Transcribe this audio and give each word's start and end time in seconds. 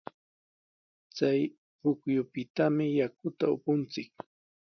Chay 1.15 1.41
pukyupitami 1.81 2.85
yakuta 2.99 3.45
upunchik. 3.55 4.11